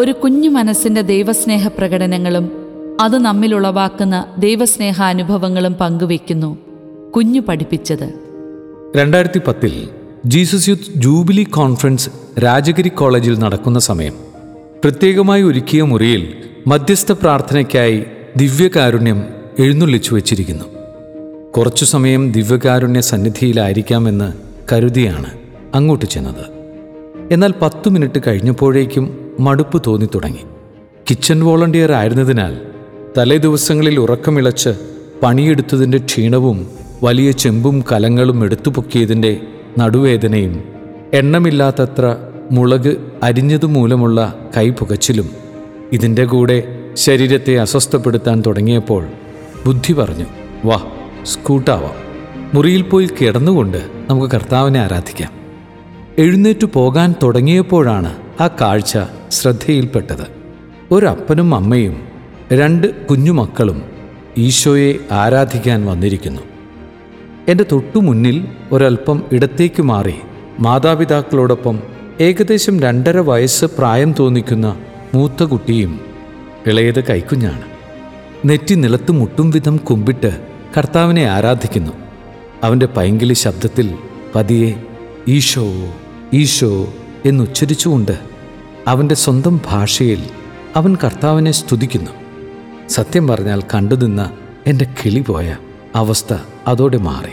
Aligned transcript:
ഒരു 0.00 0.12
കുഞ്ഞു 0.12 0.48
മനസ്സിന്റെ 0.48 1.00
ദൈവസ്നേഹ 1.00 1.68
പ്രകടനങ്ങളും 1.68 2.52
അത് 3.00 3.18
നമ്മിൽ 3.18 3.54
ഉളവാക്കുന്ന 3.54 4.26
ദൈവസ്നേഹ 4.38 5.02
അനുഭവങ്ങളും 5.02 5.72
പങ്കുവെക്കുന്നു 5.72 6.58
കുഞ്ഞു 7.16 7.40
പഠിപ്പിച്ചത്. 7.40 8.12
രണ്ടായിരത്തി 8.96 9.40
പത്തിൽ 9.46 9.88
Jesus 10.26 10.68
youth 10.68 10.82
jubilee 10.96 11.42
conference 11.42 12.10
Rajagiri 12.44 12.88
കോളേജിൽ 12.88 13.38
നടക്കുന്ന 13.38 13.78
സമയം. 13.78 14.12
പ്രത്യേകമായി 14.84 15.42
ഒരുക്കിയ 15.42 15.82
മുറിയിൽ 15.82 16.34
മധ്യസ്ഥ 16.66 17.12
പ്രാർത്ഥനയ്ക്കായി 17.12 18.04
ദിവ്യകാരുണ്യം 18.36 19.24
എഴുന്നള്ളിച്ചു 19.58 20.14
വച്ചിരിക്കുന്നു. 20.14 20.64
കുറച്ചു 21.50 21.84
സമയം 21.84 22.32
ദിവ്യകാരുണ്യ 22.32 23.00
സന്നിധിയിലായിരിക്കാമെന്ന് 23.00 24.32
കരുതിയാണ് 24.72 25.30
അങ്ങോട്ട് 25.74 26.06
ചെന്നത്. 26.06 26.44
എന്നാൽ 27.32 27.54
പത്തു 27.62 27.88
മിനിറ്റ് 27.90 28.20
കഴിഞ്ഞപ്പോഴേക്കും 28.26 29.19
മടുപ്പ് 29.40 29.82
തോന്നി 29.86 30.08
തുടങ്ങി 30.14 30.44
കിച്ചൺ 31.10 31.42
വോളണ്ടിയർ 31.42 31.92
ആയിരുന്നതിനാൽ 31.92 32.60
തലേ 33.18 33.36
ദിവസങ്ങളിൽ 33.36 34.00
ഉറക്കമിളച്ച് 34.00 34.70
പണിയെടുത്തതിന്റെ 35.22 35.98
ക്ഷീണവും 35.98 36.66
വലിയ 37.02 37.30
ചെമ്പും 37.30 37.84
കലങ്ങളും 37.92 38.44
എടുത്തുപൊക്കിയതിന്റെ 38.44 39.40
നടുവേദനയും 39.78 40.64
എണ്ണമില്ലാത്തത്ര 41.14 42.16
മുളക് 42.52 42.96
അരിഞ്ഞതുമൂലമുള്ള 43.22 44.34
കൈപുകച്ചിലും 44.56 45.30
ഇതിന്റെ 45.92 46.24
കൂടെ 46.24 46.62
ശരീരത്തെ 46.94 47.58
അസ്വസ്ഥപ്പെടുത്താൻ 47.58 48.42
തുടങ്ങിയപ്പോൾ 48.46 49.06
ബുദ്ധി 49.66 49.92
പറഞ്ഞു 49.92 50.24
വാ 50.64 50.82
സ്കൂട്ടാവാം. 51.22 51.96
മുറിയിൽ 52.54 52.82
പോയി 52.82 53.08
കിടന്നുകൊണ്ട് 53.20 53.80
നമുക്ക് 54.10 54.30
കർത്താവിനെ 54.32 54.80
ആരാധിക്കാം. 54.80 55.32
എഴുന്നേറ്റു 56.18 56.66
പോകാൻ 56.74 57.14
തുടങ്ങിയപ്പോഴാണ് 57.22 58.12
ആ 58.40 58.48
കാഴ്ച 58.60 58.98
ശ്രദ്ധയിൽപ്പെട്ടത്. 59.30 60.26
ഒരപ്പനും 60.90 61.54
അമ്മയും 61.54 62.00
രണ്ട് 62.52 63.06
കുഞ്ഞുമക്കളും 63.06 63.82
ഈശോയെ 64.38 64.94
ആരാധിക്കാൻ 65.12 65.86
വന്നിരിക്കുന്നു. 65.86 66.40
എന്റെ 67.48 67.64
തൊട്ടുമുന്നിൽ 67.72 68.48
ഒരൽപ്പം 68.72 69.22
ഇടത്തേക്ക് 69.32 69.82
മാറി 69.82 70.14
മാതാപിതാക്കളോടൊപ്പം 70.60 71.82
ഏകദേശം 72.20 72.80
രണ്ടര 72.80 73.18
വയസ്സ് 73.18 73.64
പ്രായം 73.64 74.14
തോന്നിക്കുന്ന 74.18 74.76
മൂത്ത 75.14 75.42
കുട്ടിയും 75.42 76.00
ഇളയത് 76.66 77.04
കൈക്കുഞ്ഞാണ്. 77.04 77.62
നെറ്റി 78.44 78.74
നിലത്ത് 78.74 79.12
മുട്ടും 79.12 79.50
വിധം 79.50 79.76
കുമ്പിട്ട് 79.76 80.40
കർത്താവിനെ 80.78 81.24
ആരാധിക്കുന്നു. 81.24 81.92
അവന്റെ 82.64 82.86
പൈങ്കിളി 82.86 83.34
ശബ്ദത്തിൽ 83.34 83.94
പതിയെ 84.34 84.74
ഈശോ 85.28 85.94
ഈശോ 86.34 86.88
എന്നുച്ചരിച്ചുകൊണ്ട് 87.26 88.18
അവന്റെ 88.88 89.14
സ്വന്തം 89.14 89.60
ഭാഷയിൽ 89.66 90.22
അവൻ 90.76 90.96
കർത്താവിനെ 91.04 91.50
സ്തുതിക്കുന്നു. 91.50 92.10
സത്യം 92.88 93.28
പറഞ്ഞാൽ 93.28 93.62
കണ്ടുനിന്ന 93.74 94.30
എന്റെ 94.66 94.84
കിളി 94.84 95.20
പോയ 95.20 95.56
അവസ്ഥ 95.96 96.34
അതോടെ 96.66 96.98
മാറി. 96.98 97.32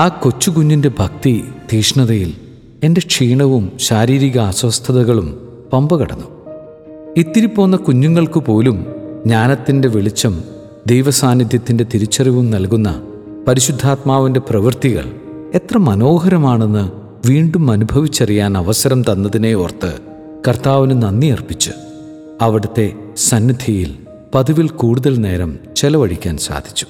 ആ 0.00 0.08
കൊച്ചുകുഞ്ഞിന്റെ 0.08 0.90
ഭക്തി 0.98 1.44
തീഷ്ണതയിൽ 1.72 2.34
എന്റെ 2.82 3.00
ക്ഷീണവും 3.06 3.72
ശാരീരിക 3.76 4.38
അസ്വസ്ഥതകളും 4.38 5.48
പമ്പ 5.72 5.96
കടന്നു 5.96 6.24
ഇത്തിരി 7.16 7.46
പോന്ന 7.46 7.76
കുഞ്ഞുങ്ങൾക്ക് 7.76 8.40
പോലും 8.40 8.86
ജ്ഞാനത്തിന്റെ 9.26 9.88
വെളിച്ചം 9.88 10.44
ദൈവസാന്നിധ്യത്തിന്റെ 10.86 11.84
തിരിച്ചറിവും 11.94 12.50
നൽകുന്ന 12.50 13.02
പരിശുദ്ധാത്മാവിന്റെ 13.48 14.40
പ്രവൃത്തികൾ 14.40 15.12
എത്ര 15.54 15.78
മനോഹരമാണെന്ന് 15.78 17.01
വീണ്ടും 17.26 17.70
അനുഭവിച്ചറിയാൻ 17.70 18.56
അവസരം 18.56 19.02
തന്നതിനെ 19.02 19.54
ഓർത്ത് 19.54 19.90
കർത്താവിന് 20.48 21.02
നന്ദി 21.02 21.26
അർപ്പിച്ച് 21.26 21.70
അവിടുത്തെ 22.40 22.92
സന്നിധിയിൽ 23.16 23.90
പതിവിൽ 24.34 24.68
കൂടുതൽ 24.68 25.20
നേരം 25.20 25.58
ചെലവഴിക്കാൻ 25.76 26.36
സാധിച്ചു. 26.36 26.86